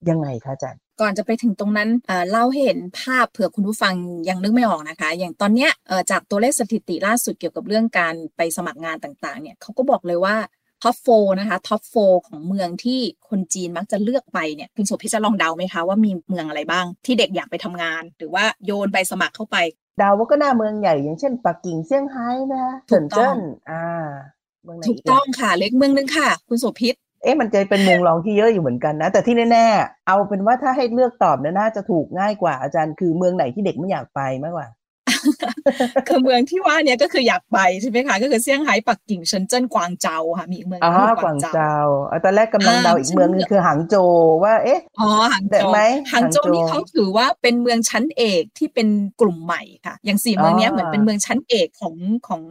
[0.08, 1.88] ยังไงคะอาจารย์ ก่อนจะไปถึงตรงนั้น
[2.30, 3.94] เล่าให้เห็นภาพเผื่อคุณผู้ฟัง
[4.28, 5.70] ยังนึกไม่ออกนะคะ อย่างตอนเนี้ย
[6.10, 10.36] จากตัวเลขสถิติล่าสุดเกี่ยวกับเรื่องการไปสมัครงานต่างๆเนี่ยเขาก็บอกเลยว่า
[10.82, 11.06] ท็อปโฟ
[11.40, 11.94] นะคะท็อปโฟ
[12.26, 19.56] ของเมืองที่คนจีนมักจะเลือกไปเนี่ยคุณสุพิจะลองเดาไหมคะว่ามีเมืองอะไรบ้าง ที่เด็กอยากไปทำงาน หรือว่ายื่นใบสมัครเข้าไป
[19.98, 23.38] เดาว่าก็น่าเมืองใหญ่อย่างเช่นปักกิ่งเซี่ยงไฮ้นะเซินเจิ้น
[23.70, 23.86] อ่า
[24.88, 34.68] ถูกต้องค่ะ อีกเมืองนึงค่ะ คุณสุพิษ เอ๊ะมันจะเป็นเมืองรองที่เยอะอยู่เหมือนกันนะ แต่ที่แน่ๆเอาเป็นว่าถ้าให้เลือกตอบเนี่ยน่าจะถูกง่ายกว่าอาจารย์คือเมืองไหนที่เด็กไม่อยากไปมากกว่า
[36.08, 41.74] คือเมืองที่ว่าเนี่ยก็คืออยากไปใช่ไหมคะก็คือเซี่ยงไฮ้ปักกิ่งเซินเจิ้นกวางเจาค่ะมีเมืองอ๋อกวางเจา
[42.24, 43.94] ตอนแรกกำลังเดาอีกเมืองนึงคือหางโจ
[44.44, 45.80] ว่าเอ๊ะอ๋อหางโจไหม
[46.12, 48.88] หางโจนี่เขาถือว่าเป็นเมืองชั้นเอกที่เป็น
[49.20, 51.94] กลุ่มใหม่ค่ะ อย่างสี่เมืองนี้เหมือนเป็นเมืองชั้นเอกของ
[52.28, 52.42] ของ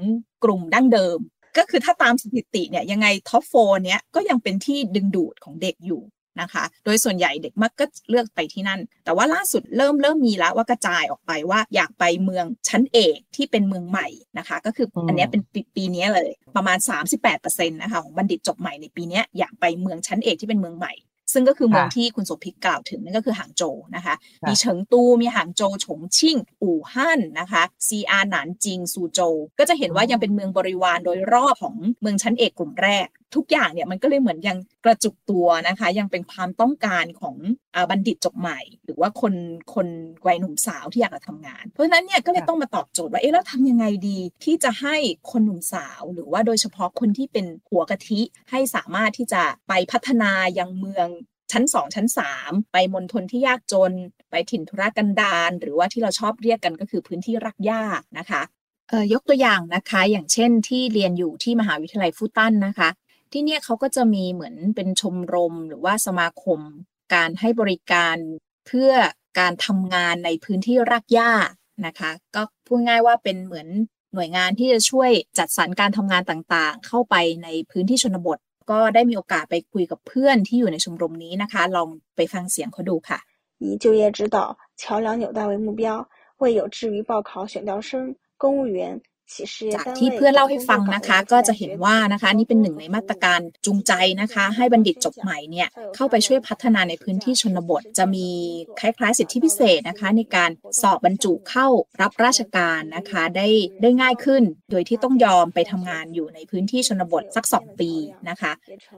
[0.43, 1.19] กลุ่มดั้งเดิม
[1.58, 3.54] ก็คือถ้าตามสถิติเนี่ยยังไงท็อปโฟ
[3.86, 6.04] เนี้ยก็ยังเป็นที่ดึงดูดของเด็กอยู่
[6.41, 16.78] นะคะ โดยส่วนใหญ่เด็กมักก็เลือกไปที่นั่น แต่ว่าล่าสุดเริ่มเริ่มมีแล้วว่ากระจายออกไปว่าอยากไปเมืองชั้นเอกที่เป็นเมืองใหม่นะคะ ก็คืออันนี้เป็นปีปีนี้เลยประมาณ
[17.24, 20.93] 38%นะคะของบัณฑิตจบใหม่ในปีนี้อยากไปเมืองชั้นเอกที่เป็นเมืองใหม่
[21.34, 23.63] ซึ่งก็คือเมืองที่คุณโสภิกกล่าวถึงนั่นก็คือหางโจ
[23.96, 24.16] นะคะ
[24.48, 29.20] มีเฉิงตูมีหางโจฉงชิ่ง อู่ฮั่นนะคะซีอาหนานจิงซูโจ
[29.60, 37.36] ก็จะเห็นว่ายังเป็นเมืองบริวารโดยรอบของเมืองชั้นเอกกลุ่มแรกทุกอย่างเนี่ยมันก็เลยเหมือนยังกระจุกตัวนะคะ ยังเป็นความต้องการของ
[37.76, 39.34] อบัณฑิตจบใหม่ หรือว่าคน
[39.74, 39.88] คน
[40.28, 44.96] วัยหนุ่มสาวที่อยากจะทำงาน เพราะฉะนั้นเนี่ยก็เลยต้องมาตอบโจทย์ว่าเอ๊ะแล้วทำยังไงดีที่จะให้
[45.32, 51.08] คนหนุ่มสาว หรือว่าโดยเฉพาะคนที่เป็นหัวกะทิให้สามารถที่จะไปพัฒนายังเมือง
[51.52, 53.92] ชั้นสองชั้นสามไปมณฑลที่ยากจน
[54.30, 58.42] ไปถิ่นธุรกันดารหรือว่าที่เราชอบเรียกกันก็คือพื้นที่รักยากนะคะ
[58.90, 62.90] เอ่อยกตัวอย่างนะคะ อย่างเช่นที่เรียนอยู่ที่มหาวิทยาลัยฟูตันนะคะ
[63.33, 66.61] ที่เนี่ยเขาก็จะมีเหมือนเป็นชมรมหรือว่าสมาคม
[67.14, 68.16] การให้บริการ
[68.66, 68.92] เพื่อ
[69.38, 71.51] การทำงานในพื้นที่รักยาก
[71.87, 73.68] นะคะ ก็พูดง่ายว่าเป็นเหมือน
[74.14, 78.38] หน่วยงานที่จะช่วยจัดสรรการทำงานต่างๆ เข้าไปในพื้นที่ชนบท
[78.70, 83.18] ก็ได้มีโอกาสไปคุยกับเพื่อนที่อยู่ในชมรมนี้นะคะ ลองไปฟังเสียงเขาดูค่ะ
[83.64, 85.85] 以就业指导、桥梁纽带为目标，
[86.38, 89.01] 为有志于报考选调生、公务员、
[89.76, 98.28] จากที่เพื่อนเล่าให้ฟังนะคะ ก็จะเห็นว่านะคะนี่เป็นหนึ่งในมาตรการจูงใจนะคะ ให้บัณฑิตจบใหม่เนี่ยเข้าไปช่วยพัฒนาในพื้นที่ชนบท จะมี
[98.80, 100.50] คล้ายๆ สิทธิพิเศษนะคะ ในการ
[100.82, 101.68] สอบบรรจุเข้า
[102.02, 103.48] รับราชการนะคะได้
[103.82, 107.92] ได้ง่ายขึ้น โดยที่ต้องยอมไปทำงานอยู่ในพื้นที่ชนบทสัก 2 ปี
[108.30, 108.52] นะคะ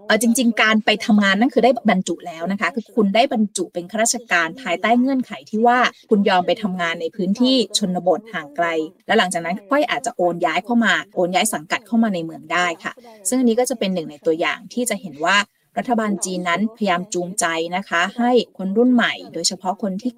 [0.07, 8.67] เออจริง ๆ การไปทำงานนั่นคือได้บรรจุแล้วนะคะ คือคุณได้บรรจุเป็นข้าราชการภายใต้เงื่อนไขที่ว่าคุณยอมไปทำงานในพื้นที่ชนบทห่างไกล
[9.07, 12.93] แล้วหลังจากนั้นค่อยอาจจะโอนย้ายเข้ามาโอนย้ายสังกัดเข้ามาในเมืองได้ค่ะ
[13.29, 15.37] ซึ่งอันนี้ก็จะเป็นหนึ่งในตัวอย่างที่จะเห็นว่า
[15.77, 20.11] รัฐบาลจีนนั้นพยายามจูงใจนะคะ ให้คนรุ่นใหม่ โดยเฉพาะคนที่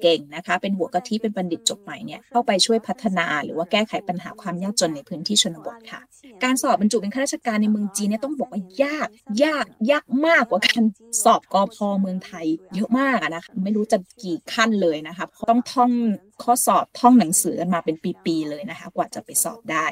[0.00, 6.00] เก่งๆนะคะ เป็นหัวกะทิเป็นบัณฑิตจบใหม่เนี่ยเข้าไปช่วยพัฒนาหรือว่าแก้ไขปัญหาความยากจนในพื้นที่ชนบทค่ะ
[6.44, 9.08] การสอบบรรจุเป็นข้าราชการในเมืองจีนเนี่ยต้องบอกว่ายาก
[9.44, 10.82] ยากยากมากกว่าการ
[11.24, 15.90] สอบกอพอเมืองไทย เยอะมากนะคะไม่รู้จะกี่ขั้นเลยนะคะต้องท่อง
[16.42, 19.86] ข้อสอบท่องหนังสือกันมาเป็นปีๆเลยนะคะ กว่าจะไปสอบได้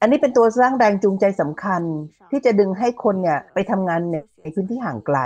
[0.00, 1.82] อันนี้เป็นตัวสร้างแรงจูงใจสำคัญ
[2.30, 4.00] ที่จะดึงให้คนเนี่ยไปทำงาน
[4.42, 5.18] ในพื้นที่ห่างไกล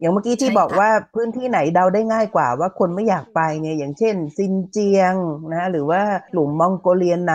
[0.00, 5.14] อย่างเมื่อกี้ที่บอกว่าพื้นที่ไหนเดาได้ง่ายกว่าว่าคนไม่อยากไปเนี่ยอย่างเช่น ซินเจียง
[5.54, 6.02] นะหรือว่า
[6.32, 7.34] หลุมมองโกเลียใน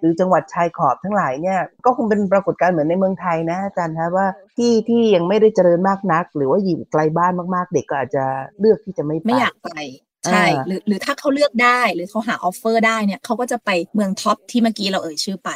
[0.00, 8.24] หรือจังหวัดชายขอบทั้งหลายเนี่ยก็คงเป็นปรากฏการณ์เหมือนในเมืองไทยนะอาจารย์คะว่าที่ที่ยังไม่ได้เจริญมากนัก หรือว่าอยู่ไกลบ้านมากๆ เด็กก็อาจจะ
[8.60, 9.70] เลือกที่จะไม่ไปไม่อยากไป
[10.30, 15.50] ใช่หรือหรือถ้าเขาเลือกได้หรือเขาหา offer ได้เนี่ยเขาก็จะไปเมือง top ที่เมื่อกี้เราเอ่ยชื่อไป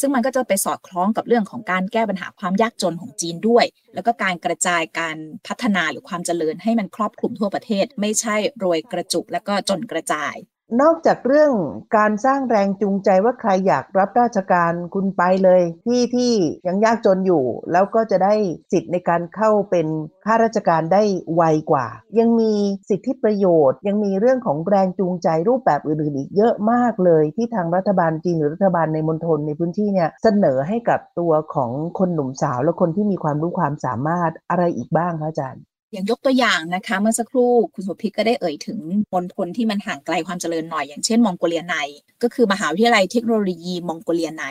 [0.00, 10.34] ซึ่งมันก็จะไปสอดคล้องกับเรื่องของการแก้ปัญหาความยากจนของจีนด้วย แล้วก็การกระจายการพัฒนาหรือความเจริญให้มันครอบคลุมทั่วประเทศ ไม่ใช่รวยกระจุกแล้วก็จนกระจาย
[10.80, 11.52] นอกจากเรื่อง
[11.96, 16.32] การสร้างแรงจูงใจว่าใครอยากรับราชการคุณไปเลย ที่ที่
[16.66, 18.34] ยังยากจนอยู่ แล้วก็จะได้
[18.72, 19.86] สิทธิ์ในการเข้าเป็น
[20.24, 21.02] ข้าราชการได้
[21.34, 21.86] ไวกว่า
[22.18, 22.52] ยังมี
[22.88, 38.78] สิทธิประโยชน์ ยังมีเรื่องของแรงจูงใจรูปแบบอื่นๆอีกเยอะมากเลยที่ทางรัฐบาลจีนหรือรัฐบาลในมณฑลในพื้นที่เนี่ยเสนอให้กับตัวของคนหนุ่มสาวและคนที่มีความรู้ความสามารถอะไรอีกบ้างคะอาจารย์ อย่างยกตัวอย่างนะคะ เมื่อสักครู่คุณสุพิษก็ได้เอ่ยถึง
[39.12, 41.76] มณฑลที่มันห่างไกลความเจริญหน่อยอย่างเช่นมองโกเลียใน
[42.22, 44.44] ก็คือมหาวิทยาลัยเทคโนโลยีมองโกเลียใน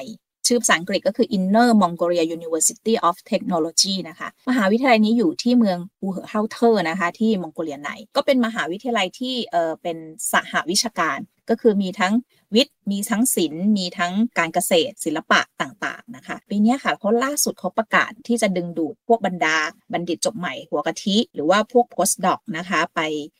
[0.47, 9.97] ชื่อภาษาอังกฤษก็คือ Inner Mongolia University of Technology นะคะ มหาวิทยาลัยนี้อยู่ที่เมืองฮูเหอเฮาเท่อนะคะ ที่มองโกเลียใน ก็เป็นมหาวิทยาลัยที่เออเป็น
[10.31, 12.13] สหวิชาการ ก็คือมีทั้ง
[12.55, 19.57] วิทย์ มีทั้งศิลป์มีทั้งการเกษตรศิลปะต่างๆนะคะปีนี้ค่ะเขาล่าสุดเขาประกาศที่จะดึงดูดพวกบรรดา
[19.93, 22.99] บัณฑิตจบใหม่หัวกะทิ หรือว่าพวก postdoc นะคะไป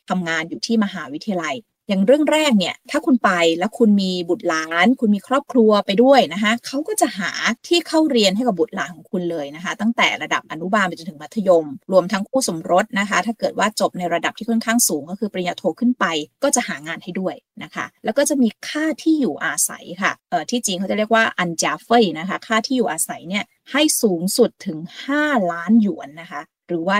[0.10, 1.56] ทำงานอยู่ที่มหาวิทยาลัย
[1.90, 7.32] อย่างเรื่องแรกเนี่ย ถ้าคุณไปแล้วคุณมีบุตรหลาน คุณมีครอบครัวไปด้วยนะคะเขาก็จะหา
[7.68, 16.06] ที่เข้าเรียนให้กับบุตรหลานของคุณเลยนะคะ ตั้งแต่ระดับอนุบาลไปจนถึงมัธยม รวมทั้งคู่สมรสนะคะ ถ้าเกิดว่าจบในระดับที่ค่อนข้างสูง ก็คือปริญญาโทขึ้นไป
[16.44, 24.78] ก็จะหางานให้ด้วยนะคะ แล้วก็จะมีค่าที่อยู่อาศัยค่ะเออที่จริงเขาจะเรียกว่าอันจาเฟยนะคะ ค่าที่อยู่อาศัยเนี่ยให้สูงสุดถึง
[25.16, 26.98] 5 ล้านหยวนนะคะ หรือว่า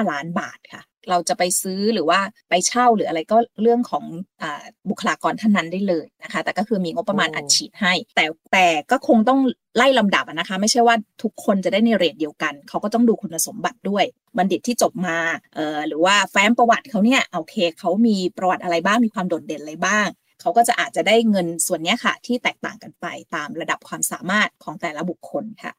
[0.00, 4.04] 25 ล้านบาทค่ะ เราจะไปซื้อหรือว่าไปเช่าหรืออะไรก็เรื่องของ
[4.42, 4.44] อ
[4.90, 9.40] บุคลากรท่านนั้นได้เลยนะคะ แต่ก็คือมีงบประมาณอัดฉีดให้ แต่แต่ก็คงต้อง
[9.76, 14.04] ไล่ลำดับนะคะ ไม่ใช่ว่าทุกคนจะได้ในเรทเดียวกัน เขาก็ต้องดูคุณสมบัติด้วย
[14.36, 15.18] บัณฑิตที่จบมา
[15.54, 20.08] เอ่อหรือว่าแฟ้มประวัติเขาเนี่ยโอเคเขามีประวัติอะไรบ้างมีความโดดเด่นอะไรบ้าง
[20.40, 25.72] เขาก็จะอาจจะได้เงินส่วนนี้ค่ะ ที่แตกต่างกันไปตามระดับความสามารถของแต่ละบุคคลค่ะ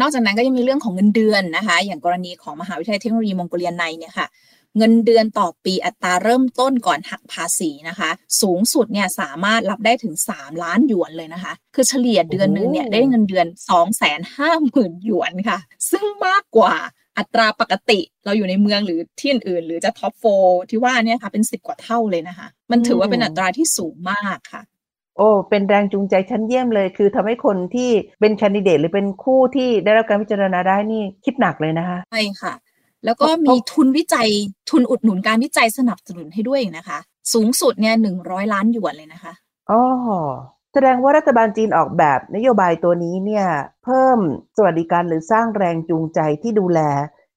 [0.00, 4.26] นอกจากนั้นก็ยังมีเรื่องของเงินเดือนนะคะ อย่างกรณีของมหาวิทยาลัยเทคโนโลยีมองโกเลียในเนี่ยค่ะ
[4.76, 13.84] เงินเดือนต่อปีอัตราเริ่มต้นก่อนหักภาษีนะคะ สูงสุดเนี่ยสามารถรับได้ถึง 3 ล้านหยวนเลยนะคะ คือเฉลี่ยเดือนหนึ่งเนี่ยได้เงินเดือน 2 5 0
[14.38, 14.44] 0
[14.76, 15.58] 0 0หยวนค่ะ
[15.90, 16.74] ซึ่งมากกว่า
[17.18, 20.24] อัตราปกติเราอยู่ในเมืองหรือที่อื่นๆหรือจะท็อปโฟ
[20.70, 24.62] ที่ว่าเนี่ยค่ะเป็นสิบกว่าเท่าเลยนะคะ มันถือว่าเป็นอัตราที่สูงมากค่ะ
[25.16, 32.52] โอ้เป็นแรงจูงใจชั้นเยี่ยมเลย คือทำให้คนที่เป็นแคนดิเดตหรือเป็นคู่ที่ได้รับการพิจารณาได้นี่คิดหนักเลยนะคะใช่ค่ะ
[33.04, 34.28] แล้วก็มีทุนวิจัย
[34.70, 36.98] ทุนอุดหนุนการวิจัยสนับสนุนให้ด้วยนะคะ
[37.32, 39.32] สูงสุดเนี่ยหนึ่งร้อยล้านหยวนเลยนะคะ
[39.70, 39.82] อ๋อ
[40.72, 43.46] แสดงว่ารัฐบาลจีนออกแบบนโยบายตัวนี้เนี่ย
[43.84, 44.18] เพิ่ม
[44.56, 46.80] สวัสดิการหรือสร้างแรงจูงใจที่ดูแล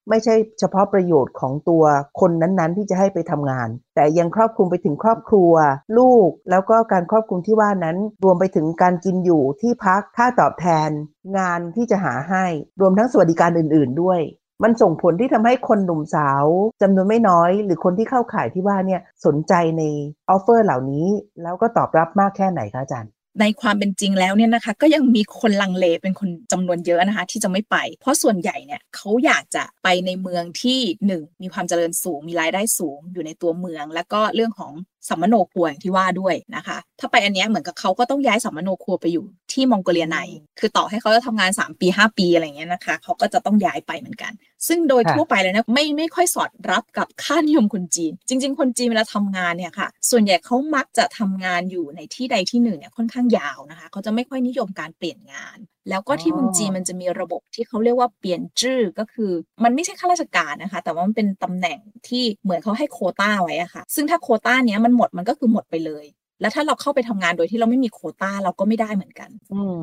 [0.09, 1.83] ไม่ใช่เฉพาะประโยชน์ของตัว
[2.19, 5.53] คนนั้นๆ ที่จะให้ไปทำงาน แต่ยังครอบคลุมไปถึงครอบครัว
[5.97, 10.89] ลูก แล้วก็การครอบคลุมที่ว่านั้น รวมไปถึงการกินอยู่ที่พักค่าตอบแทน
[11.37, 12.45] งานที่จะหาให้
[12.81, 14.19] รวมทั้งสวัสดิการอื่น ๆด้วย
[14.63, 16.45] มันส่งผลที่ทำให้คนหนุ่มสาว
[16.81, 19.83] จำนวนไม่น้อย หรือคนที่เข้าข่ายที่ว่าเนี่ยสนใจใน
[20.29, 21.07] offer เหล่านี้
[21.43, 34.71] แล้วก็ตอบรับมากแค่ไหนคะอาจารย์ในความเป็นจริงแล้วเนี่ยนะคะก็ยังมีคนลังเลเป็นคนจำนวนเยอะนะคะ ที่จะไม่ไป เพราะส่วนใหญ่เนี่ยเขาอยากจะไปในเมืองที่หนึ่งมีความเจริญสูงมีรายได้สูงอยู่ในตัวเมือง แล้วก็เรื่องของ
[35.09, 40.17] สำมะโนครัวอย่างที่ว่าด้วยนะคะ ถ้าไปอันเนี้ยเหมือนกับเขาก็ต้องย้ายสำมะโนครัวไปอยู่ที่มองโกเลียใน
[40.59, 44.31] คือต่อให้เขาจะทำงาน 3 ปี 5 ปีอะไรเงี้ยนะคะ เขาก็จะต้องย้ายไปเหมือนกัน
[44.67, 55.57] ซึ่งโดยทั่วไปเลยนะไม่ไม่ค่อยสอดรับกับค่านิยมคนจีน จริง ๆ คนจีนเวลาทำงานเนี่ยค่ะ ส่วนใหญ่เขามักจะทำงานอยู่ในที่ใดที่หนึ่งเนี่ยค่อนข้างยาวนะคะ เขาจะไม่ค่อยนิยมการเปลี่ยนงาน
[55.89, 59.31] แล้วก็ที่เมืองจีนมันจะมีระบบที่เขาเรียกว่าเปลี่ยนจื้อก็คือ
[59.63, 66.05] มันไม่ใช่ข้าราชการนะคะ แต่ว่ามันเป็นตำแหน่งที่เหมือนเขาให้โคต้าไว้อะค่ะ ซึ่งถ้าโคต้าเนี้ยมันหมดมันก็คือหมดไปเลย
[66.41, 69.29] แล้วถ้าเราเข้าไปทำงานโดยที่เราไม่มีโคต้าเราก็ไม่ได้เหมือนกัน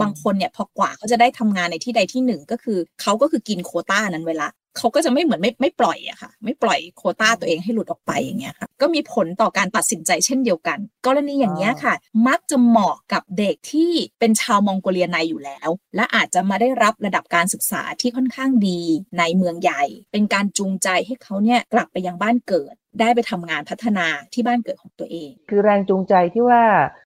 [0.03, 11.95] บางคนเนี่ยพอกว่าเขาจะได้ทำงานในที่ใดที่หนึ่งก็คือเขาก็คือกินโคต้านั้นเวลา เขาก็จะไม่เหมือนไม่ไม่ปล่อยอะค่ะ ไม่ปล่อยโคต้าตัวเองให้หลุดออกไปอย่างเงี้ยค่ะ ก็มีผลต่อการตัดสินใจเช่นเดียวกัน กรณีอย่างเงี้ยค่ะ
[12.29, 18.81] มักจะเหมาะกับเด็กที่เป็นชาวมองโกเลียในอยู่แล้ว และอาจจะมาได้รับระดับการศึกษาที่ค่อนข้างดี
[19.19, 19.83] ในเมืองใหญ่
[20.13, 26.63] เป็นการจูงใจให้เขาเนี่ยกลับไปยังบ้านเกิด ได้ไปทำงานพัฒนาที่บ้านเกิดของตัวเอง คือแรงจูงใจที่ว่า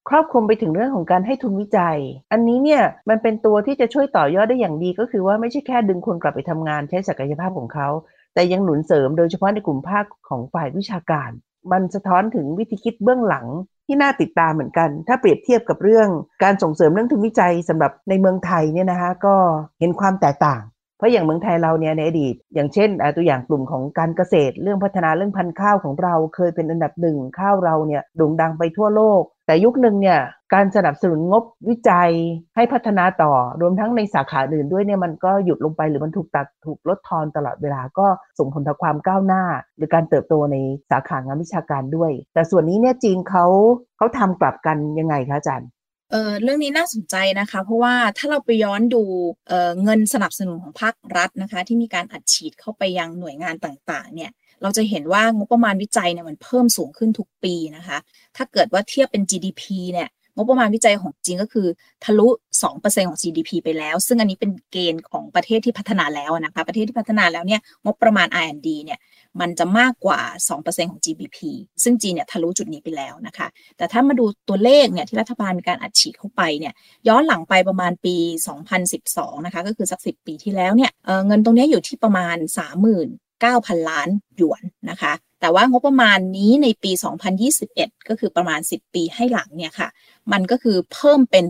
[0.08, 1.98] ครอบคลุมไปถึงเรื่องของการให้ทุนวิจัย
[2.32, 7.88] อันนี้เนี่ยมันเป็นตัวที่จะช่วยต่อยอดได้อย่างดีก็คือว่าไม่ใช่แค่ดึงคนกลับไปทำงานใช้ศักยภาพของเขา
[8.34, 11.30] แต่ยังหนุนเสริมโดยเฉพาะในกลุ่มภาคของฝ่ายวิชาการ
[11.72, 13.46] มันสะท้อนถึงวิธีคิดเบื้องหลัง
[13.86, 16.08] ที่น่าติดตามเหมือนกัน ถ้าเปรียบเทียบกับเรื่อง
[16.44, 19.34] การส่งเสริมเรื่องทุนวิจัยสำหรับในเมืองไทยเนี่ยนะคะก็
[19.80, 20.62] เห็นความแตกต่าง
[20.98, 30.18] เพราะอย่างเมืองไทยเราเนี่ยในอดีต อย่างเช่นตัวอย่างกลุ่มของการเกษตร เรื่องพัฒนาเรื่องพันธุ์ข้าวของเราเคยเป็นอันดับหนึ่งข้าวเราเนี่ยโด่งดังไปทั่วโลก แต่ยุคหนึ่งเนี่ย
[30.54, 32.10] การสนับสนุนงบวิจัย
[32.56, 38.06] ให้พัฒนาต่อรวมทั้งในสาขาอื่นด้วยเนี่ยมันก็หยุดลงไปหรือมันถูกตัดถูกลดทอนตลอดเวลาก็
[38.38, 39.42] ส่งผลต่อความก้าวหน้า
[39.76, 40.56] หรือการเติบโตใน
[40.90, 43.46] สาขางานวิชาการด้วย แต่ส่วนนี้เนี่ยจีนเขา
[43.96, 45.68] เขาทำกลับกันยังไงคะอาจารย์
[46.10, 49.02] เออเรื่องนี้น่าสนใจนะคะ เพราะว่าถ้าเราไปย้อนดู
[49.48, 54.30] เออเงินสนับสนุนของภาครัฐนะคะ ที่มีการอัดฉีดเข้าไปยังหน่วยงานต่างๆ เนี่ย
[54.62, 57.98] เราจะเห็นว่างบประมาณวิจัยเนี่ยมันเพิ่มสูงขึ้นทุกปีนะคะ
[58.36, 61.66] ถ้าเกิดว่าเทียบเป็น GDP เนี่ย งบประมาณวิจัยของจีนก็คือ
[62.04, 62.28] ทะลุ
[62.62, 68.98] 2%ของ GDP ไปแล้ว ซึ่งอันนี้เป็นเกณฑ์ของประเทศที่พัฒนาแล้วนะคะ ประเทศที่พัฒนาแล้วเนี่ยงบประมาณ R&D เนี่ย
[69.40, 70.20] มันจะมากกว่า
[70.56, 71.38] 2%ของ GDP
[71.82, 73.46] ซึ่งจีนเนี่ยทะลุจุดนี้ไปแล้วนะคะ
[73.76, 76.72] แต่ถ้ามาดูตัวเลขเนี่ยที่รัฐบาลมีการอัดฉีดเข้าไปเนี่ย
[77.08, 78.16] ย้อนหลังไปประมาณปี
[78.80, 82.36] 2012 นะคะก็คือสัก 10 ปีที่แล้วเนี่ยเเงินตรงนี้อยู่ที่ประมาณ
[83.42, 86.92] 9,000 ล้านหยวนนะคะ แต่ว่างบประมาณนี้ในปี
[87.50, 89.88] 2021 ก็คือประมาณ 10 ปีให้หลังเนี่ยค่ะ
[90.32, 91.44] มันก็คือเพิ่มเป็น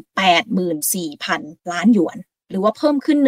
[0.82, 2.18] 84,000 ล้านหยวน
[2.50, 3.18] หรือว่าเพิ่มขึ้น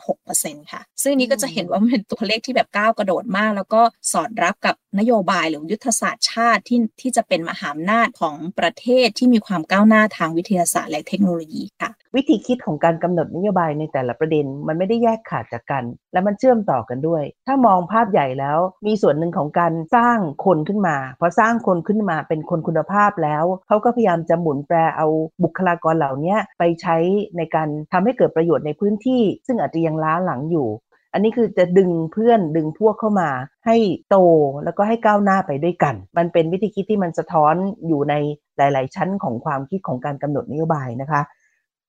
[0.00, 3.82] 116%ค่ะ ซึ่งนี้ก็จะเห็นว่ามันเป็นตัวเลขที่แบบก้าวกระโดดมาก แล้วก็
[4.12, 25.06] สอดรับกับนโยบายหรือยุทธศาสตร์ชาติที่ที่จะเป็นมหาอำนาจของประเทศที่มีความก้าวหน้าทางวิทยาศาสตร์และเทคโนโลยีค่ะวิธีคิดของการกำหนดนโยบายในแต่ละประเด็น มันไม่ได้แยกขาดจากกัน และมันเชื่อมต่อกันด้วย ถ้ามองภาพใหญ่แล้วมีส่วนหนึ่งของการสร้างคนขึ้นมาพอสร้างคนขึ้นมาเป็นคนคุณภาพแล้วเขาก็พยายามจะหมุนแปรเอา
[25.42, 26.96] บุคลากรเหล่านี้ไปใช้
[27.36, 30.68] ในการทำให้เกิดประโยชน์ในพื้นที่ ซึ่งอาจจะยังล้าหลังอยู่
[31.12, 33.30] อันนี้คือจะดึงเพื่อนดึงพวกเข้ามา
[33.66, 33.76] ให้
[34.10, 34.16] โต
[34.64, 37.54] แล้วก็ให้ก้าวหน้าไปด้วยกัน มันเป็นวิธีคิดที่มันสะท้อน
[37.86, 38.14] อยู่ใน
[38.56, 41.20] หลาย ๆ ชั้นของความคิดของการกำหนดนโยบายนะคะ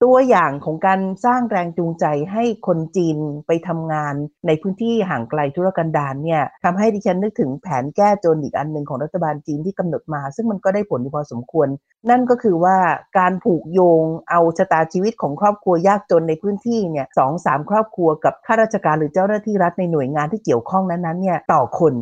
[0.03, 4.13] ตัวอย่างของการสร้างแรงจูงใจให้คนจีนไปทำงาน
[4.47, 11.67] ในพื้นที่ห่างไกลธุรกันดารเนี่ยทำให้ดิฉันนึกถึงแผนแก้จนอีกอันหนึ่งของรัฐบาลจีนที่กำหนดมา ซึ่งมันก็ได้ผลอยู่พอสมควร
[12.09, 12.77] นั่นก็คือว่า
[13.17, 21.93] การผูกโยงเอาชะตาชีวิตของครอบครัวยากจนในพื้นที่เนี่ยสองสามครอบครัวกับข้าราชการหรือเจ้าหน้าที่รัฐในหน่วยงานที่เกี่ยวข้องนั้นๆเนี่ยต่อคน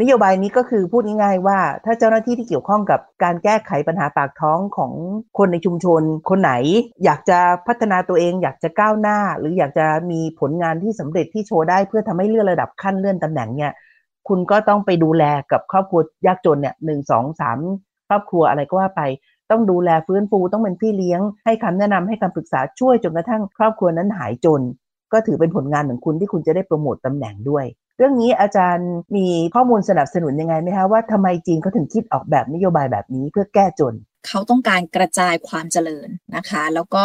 [0.00, 4.92] นโยบายนี้ก็คือพูดง่ายๆว่า ถ้าเจ้าหน้าที่ที่เกี่ยวข้องกับการแก้ไขปัญหาปากท้องของ
[5.38, 6.52] คนในชุมชน คนไหน
[7.04, 13.72] อยากจะพัฒนาตัวเอง อยากจะก้าวหน้า หรืออยากจะมีผลงานที่สำเร็จที่โชว์ได้เพื่อทำให้เลื่อนระดับขั้นเลื่อนตำแหน่งเนี่ย
[14.28, 17.58] คุณก็ต้องไปดูแลกับครอบครัวยากจนเนี่ยหนึ่งสองสาม
[18.08, 19.02] ครอบครัวอะไรก็ว่าไป
[19.50, 24.62] ต้องดูแลฟื้นฟูต้องเป็นพี่เลี้ยง ให้คำแนะนำให้คำปรึกษาช่วยจนกระทั่งครอบครัวนั้นหายจน
[25.12, 27.64] ก็ถือเป็นผลงานของคุณที่คุณจะได้โปรโมตตำแหน่งด้วย
[27.96, 33.94] เรื่องนี้อาจารย์มีข้อมูลสนับสนุนยังไงไหมคะว่าทำไมจีนเขาถึงคิดออกแบบนโยบายแบบนี้เพื่อแก้จน
[34.26, 37.04] เขาต้องการกระจายความเจริญนะคะ แล้วก็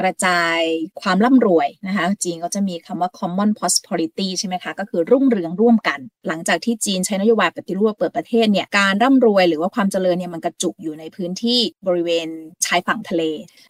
[0.00, 0.58] กระจาย
[1.00, 12.28] ความร่ำรวยนะคะจีนก็จะมีคำว่า common prosperity ใช่ไหมคะก็คือรุ่งเรืองร่วมกัน หลังจากที่จีนใช้นโยบายปฏิรูปเปิดประเทศเนี่ยการร่ำรวยหรือว่าความเจริญเนี่ยมันกระจุกอยู่ในพื้นที่บริเวณ
[12.66, 13.22] ชายฝั่งทะเล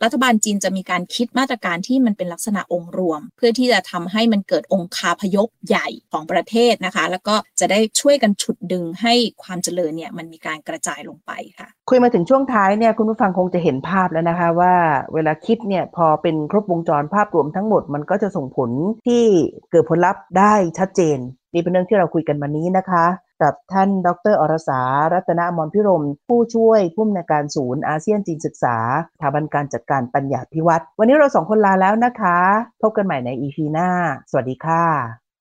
[0.03, 14.75] รัฐบาลจีนจะมีการคิดมาตรการที่มันเป็นลักษณะองค์รวม เพื่อที่จะทำให้มันเกิดองค์คาพยพใหญ่ของประเทศนะคะ แล้วก็จะได้ช่วยกันฉุดดึงให้ความเจริญเนี่ยมันมีการกระจายลงไปค่ะ คุยมาถึงช่วงท้ายเนี่ยคุณผู้ฟังคงจะเห็นภาพแล้วนะคะว่า
[15.15, 18.71] เวลาคิดเนี่ยพอเป็นครบวงจรภาพรวมทั้งหมดมันก็จะส่งผล
[19.07, 19.25] ที่
[19.71, 21.19] เกิดผลลัพธ์ได้ชัดเจน
[21.55, 23.05] นี่เป็นเรื่องที่เราคุยกันวันนี้นะคะ
[23.43, 24.81] กับท่านดรอรสา
[25.13, 28.77] รัตนมรพิรม ผู้ช่วยผู้อำนวยการศูนย์อาเซียนจีนศึกษา
[29.17, 32.39] สถาบันการจัดการปัญญาพิวัตรวันนี้เราสองคนลาแล้วนะคะ
[32.83, 33.89] พบกันใหม่ในอีพีหน้า
[34.31, 34.85] สวัสดีค่ะ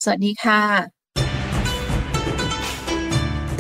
[0.04, 1.01] สวัสดีค่ะ